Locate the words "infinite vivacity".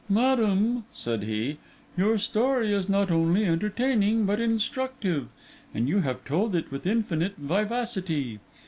6.87-8.39